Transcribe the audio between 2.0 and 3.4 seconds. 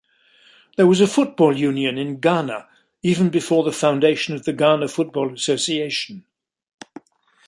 Ghana even